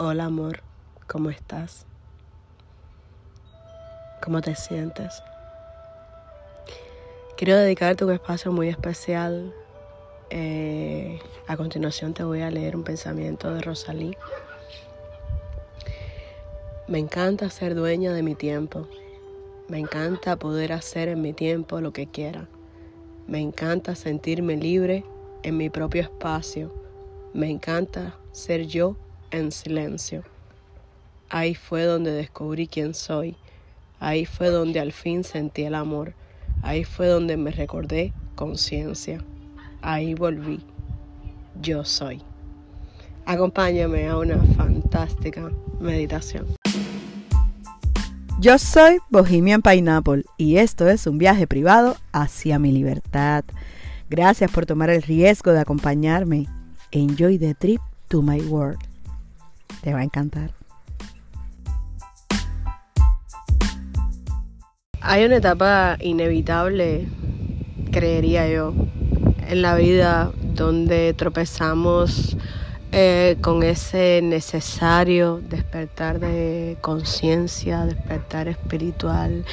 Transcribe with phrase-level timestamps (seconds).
[0.00, 0.60] Hola amor,
[1.08, 1.84] ¿cómo estás?
[4.22, 5.24] ¿Cómo te sientes?
[7.36, 9.52] Quiero dedicarte un espacio muy especial.
[10.30, 14.16] Eh, a continuación te voy a leer un pensamiento de Rosalí.
[16.86, 18.86] Me encanta ser dueña de mi tiempo.
[19.66, 22.46] Me encanta poder hacer en mi tiempo lo que quiera.
[23.26, 25.04] Me encanta sentirme libre
[25.42, 26.72] en mi propio espacio.
[27.34, 28.96] Me encanta ser yo
[29.30, 30.24] en silencio.
[31.30, 33.36] Ahí fue donde descubrí quién soy.
[34.00, 36.14] Ahí fue donde al fin sentí el amor.
[36.62, 39.22] Ahí fue donde me recordé conciencia.
[39.82, 40.60] Ahí volví.
[41.60, 42.22] Yo soy.
[43.26, 45.50] Acompáñame a una fantástica
[45.80, 46.46] meditación.
[48.40, 53.44] Yo soy Bohemian Pineapple y esto es un viaje privado hacia mi libertad.
[54.08, 56.46] Gracias por tomar el riesgo de acompañarme.
[56.92, 58.87] Enjoy the trip to my world.
[59.82, 60.50] Te va a encantar.
[65.00, 67.08] Hay una etapa inevitable,
[67.92, 68.74] creería yo,
[69.46, 72.36] en la vida donde tropezamos
[72.90, 79.44] eh, con ese necesario despertar de conciencia, despertar espiritual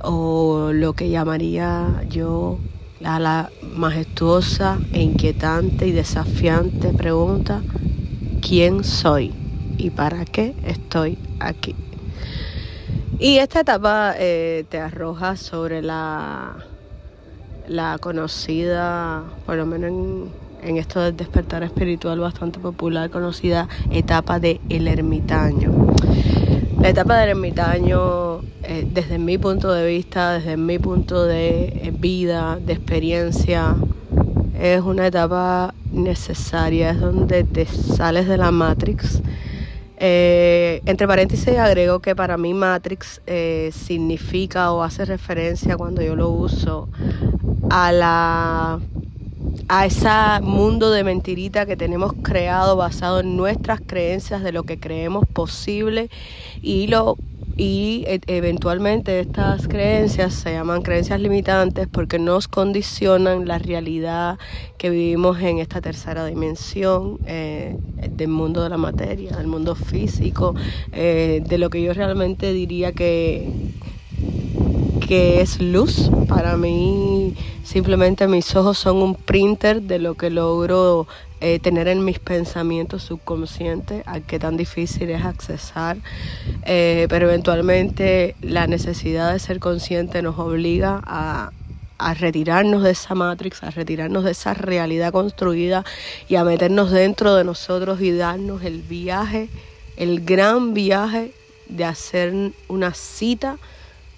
[0.00, 2.58] o lo que llamaría yo
[3.04, 7.62] a la majestuosa e inquietante y desafiante pregunta,
[8.40, 9.43] ¿quién soy?
[9.78, 11.74] Y para qué estoy aquí.
[13.18, 16.56] Y esta etapa eh, te arroja sobre la,
[17.68, 20.28] la conocida, por lo menos
[20.62, 25.72] en, esto del despertar espiritual bastante popular, conocida etapa de el ermitaño.
[26.80, 31.92] La etapa del ermitaño, eh, desde mi punto de vista, desde mi punto de eh,
[31.96, 33.76] vida, de experiencia,
[34.60, 39.22] es una etapa necesaria, es donde te sales de la Matrix
[40.06, 46.14] eh, entre paréntesis agrego que para mí Matrix eh, significa o hace referencia cuando yo
[46.14, 46.90] lo uso
[47.70, 48.80] a la
[49.68, 50.08] a ese
[50.42, 56.10] mundo de mentirita que tenemos creado basado en nuestras creencias de lo que creemos posible
[56.60, 57.16] y lo
[57.56, 64.38] y e, eventualmente estas creencias se llaman creencias limitantes porque nos condicionan la realidad
[64.78, 67.76] que vivimos en esta tercera dimensión eh,
[68.10, 70.54] del mundo de la materia, del mundo físico,
[70.92, 73.48] eh, de lo que yo realmente diría que,
[75.06, 76.10] que es luz.
[76.28, 81.06] Para mí simplemente mis ojos son un printer de lo que logro
[81.46, 85.98] eh, tener en mis pensamientos subconscientes, a qué tan difícil es accesar,
[86.64, 91.50] eh, pero eventualmente la necesidad de ser consciente nos obliga a,
[91.98, 95.84] a retirarnos de esa matrix, a retirarnos de esa realidad construida
[96.30, 99.50] y a meternos dentro de nosotros y darnos el viaje,
[99.98, 101.32] el gran viaje
[101.68, 102.32] de hacer
[102.68, 103.58] una cita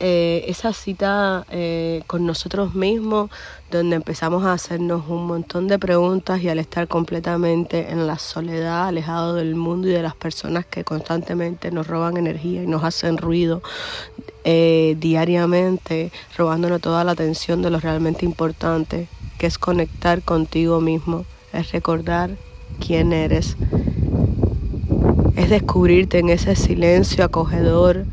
[0.00, 3.30] eh, esa cita eh, con nosotros mismos,
[3.70, 8.86] donde empezamos a hacernos un montón de preguntas y al estar completamente en la soledad,
[8.86, 13.16] alejado del mundo y de las personas que constantemente nos roban energía y nos hacen
[13.16, 13.60] ruido
[14.44, 21.24] eh, diariamente, robándonos toda la atención de lo realmente importante, que es conectar contigo mismo,
[21.52, 22.30] es recordar
[22.78, 23.56] quién eres,
[25.34, 28.06] es descubrirte en ese silencio acogedor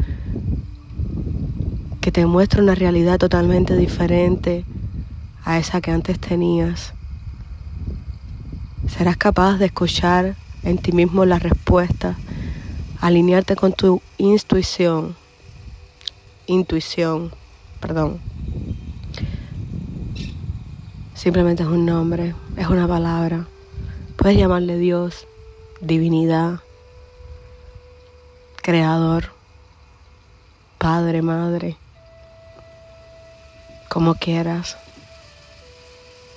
[2.05, 4.63] que te muestra una realidad totalmente diferente
[5.43, 6.93] a esa que antes tenías.
[8.87, 12.15] Serás capaz de escuchar en ti mismo la respuesta,
[13.01, 15.15] alinearte con tu intuición,
[16.45, 17.31] intuición,
[17.79, 18.19] perdón.
[21.15, 23.47] Simplemente es un nombre, es una palabra.
[24.15, 25.25] Puedes llamarle Dios,
[25.81, 26.59] divinidad,
[28.61, 29.31] creador,
[30.77, 31.79] padre, madre
[33.95, 34.75] como quieras,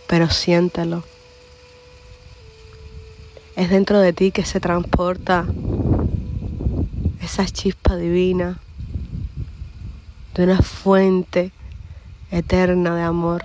[0.06, 1.02] pero siéntelo.
[3.56, 5.44] Es dentro de ti que se transporta
[7.21, 8.60] esa chispa divina
[10.36, 11.50] de una fuente
[12.30, 13.42] eterna de amor,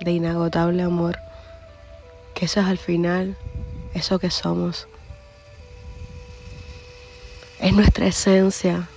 [0.00, 1.16] de inagotable amor,
[2.34, 3.36] que eso es al final
[3.94, 4.88] eso que somos.
[7.60, 8.88] Es nuestra esencia,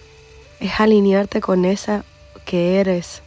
[0.59, 2.03] es alinearte con esa
[2.43, 3.21] que eres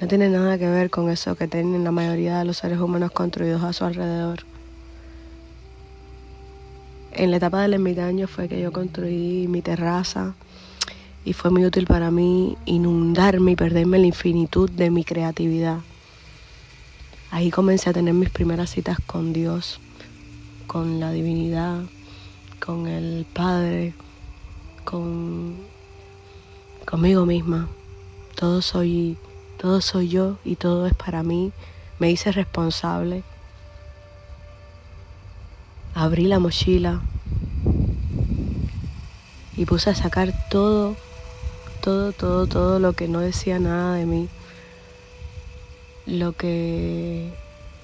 [0.00, 3.10] no tiene nada que ver con eso que tienen la mayoría de los seres humanos
[3.10, 4.40] construidos a su alrededor.
[7.12, 10.34] En la etapa del ermitaño fue que yo construí mi terraza
[11.24, 15.80] y fue muy útil para mí inundarme y perderme la infinitud de mi creatividad.
[17.30, 19.80] Ahí comencé a tener mis primeras citas con Dios,
[20.66, 21.82] con la divinidad,
[22.58, 23.94] con el Padre,
[24.84, 25.56] con
[26.84, 27.68] conmigo misma.
[28.34, 29.16] Todo soy,
[29.60, 31.52] todo soy yo y todo es para mí.
[31.98, 33.22] Me hice responsable.
[35.94, 37.02] Abrí la mochila
[39.58, 40.96] y puse a sacar todo,
[41.82, 44.28] todo, todo, todo lo que no decía nada de mí,
[46.06, 47.30] lo que,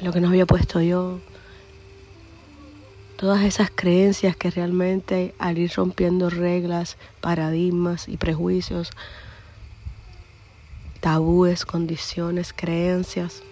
[0.00, 1.18] lo que no había puesto yo,
[3.18, 8.92] todas esas creencias que realmente al ir rompiendo reglas, paradigmas y prejuicios,
[11.06, 13.44] tabúes, condiciones, creencias,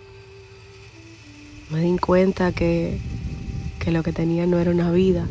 [1.70, 2.98] me di cuenta que,
[3.78, 5.24] que lo que tenía no era una vida,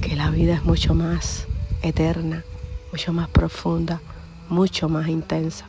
[0.00, 1.48] que la vida es mucho más
[1.82, 2.44] eterna,
[2.92, 4.00] mucho más profunda,
[4.48, 5.66] mucho más intensa.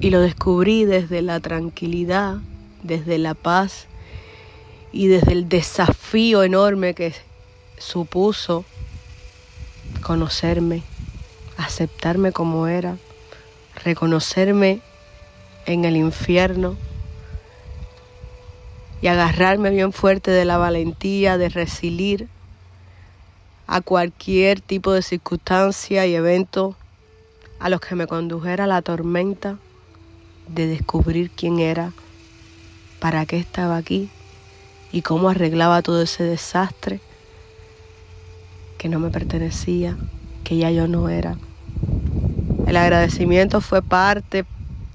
[0.00, 2.38] Y lo descubrí desde la tranquilidad,
[2.82, 3.86] desde la paz
[4.90, 7.14] y desde el desafío enorme que
[7.78, 8.64] supuso
[10.00, 10.82] conocerme,
[11.56, 12.96] aceptarme como era,
[13.84, 14.80] reconocerme
[15.66, 16.76] en el infierno
[19.00, 22.28] y agarrarme bien fuerte de la valentía de resilir
[23.66, 26.76] a cualquier tipo de circunstancia y evento
[27.58, 29.58] a los que me condujera la tormenta
[30.48, 31.92] de descubrir quién era,
[33.00, 34.10] para qué estaba aquí
[34.92, 37.00] y cómo arreglaba todo ese desastre
[38.78, 39.96] que no me pertenecía,
[40.44, 41.36] que ya yo no era.
[42.72, 44.46] El agradecimiento fue parte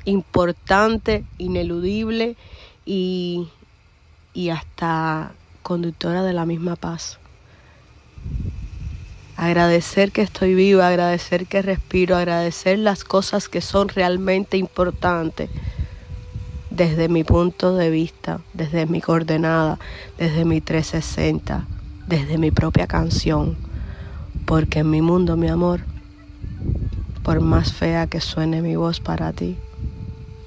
[0.03, 2.35] importante, ineludible
[2.87, 3.49] y,
[4.33, 7.19] y hasta conductora de la misma paz.
[9.35, 15.51] Agradecer que estoy viva, agradecer que respiro, agradecer las cosas que son realmente importantes
[16.71, 19.77] desde mi punto de vista, desde mi coordenada,
[20.17, 21.67] desde mi 360,
[22.07, 23.55] desde mi propia canción.
[24.47, 25.81] Porque en mi mundo, mi amor,
[27.27, 29.57] por más fea que suene mi voz para ti,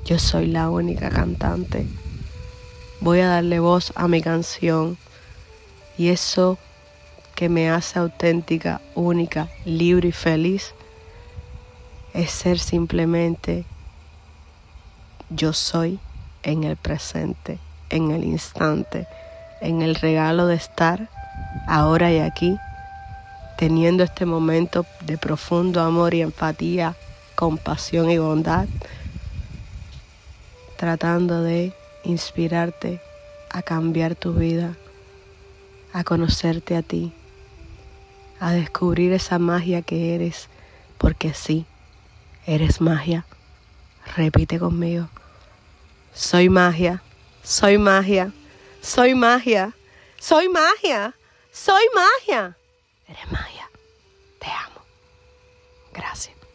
[0.07, 1.87] yo soy la única cantante.
[3.03, 4.97] Voy a darle voz a mi canción
[5.99, 6.57] y eso
[7.35, 10.73] que me hace auténtica, única, libre y feliz
[12.15, 13.67] es ser simplemente
[15.29, 15.99] yo soy
[16.43, 17.59] en el presente,
[17.91, 19.07] en el instante,
[19.61, 21.11] en el regalo de estar
[21.67, 22.57] ahora y aquí,
[23.61, 26.97] teniendo este momento de profundo amor y empatía,
[27.35, 28.67] compasión y bondad,
[30.79, 33.03] tratando de inspirarte
[33.51, 34.79] a cambiar tu vida,
[35.93, 37.13] a conocerte a ti,
[38.41, 40.49] a descubrir esa magia que eres,
[40.97, 41.67] porque sí,
[42.47, 43.27] eres magia.
[44.17, 45.11] Repite conmigo.
[46.15, 47.03] Soy magia,
[47.43, 48.33] soy magia,
[48.81, 49.75] soy magia,
[50.19, 51.15] soy magia,
[51.53, 52.57] soy magia.
[53.11, 53.50] Eres magia.